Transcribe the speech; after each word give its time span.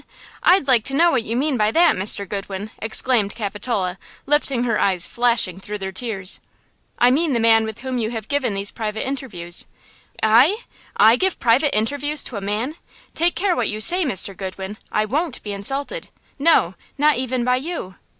man! 0.01 0.07
man!–I'd 0.53 0.67
like 0.67 0.83
to 0.85 0.95
know 0.95 1.11
what 1.11 1.21
you 1.21 1.37
mean 1.37 1.57
by 1.57 1.69
that, 1.69 1.95
Mr. 1.95 2.27
Goodwin!" 2.27 2.71
exclaimed 2.79 3.35
Capitola, 3.35 3.99
lifting 4.25 4.63
her 4.63 4.79
eyes 4.79 5.05
flashing 5.05 5.59
through 5.59 5.77
their 5.77 5.91
tears. 5.91 6.39
"I 6.97 7.11
mean 7.11 7.33
the 7.33 7.39
man 7.39 7.65
with 7.65 7.81
whom 7.81 7.99
you 7.99 8.09
have 8.09 8.27
given 8.27 8.55
these 8.55 8.71
private 8.71 9.05
interviews." 9.05 9.67
"I!–I 10.23 11.15
give 11.17 11.39
private 11.39 11.77
interviews 11.77 12.23
to 12.23 12.35
a 12.37 12.41
man! 12.41 12.77
Take 13.13 13.35
care 13.35 13.55
what 13.55 13.69
you 13.69 13.79
say, 13.79 14.03
Mr. 14.03 14.35
Goodwin; 14.35 14.77
I 14.91 15.05
won't 15.05 15.43
be 15.43 15.53
insulted; 15.53 16.09
no, 16.39 16.73
not 16.97 17.17
even 17.17 17.43
by 17.45 17.57
you!" 17.57 17.93